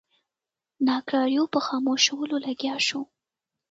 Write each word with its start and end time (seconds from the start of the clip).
ناکراریو 0.87 1.45
په 1.53 1.59
خاموشولو 1.65 2.35
لګیا 2.45 2.75
شو. 2.87 3.01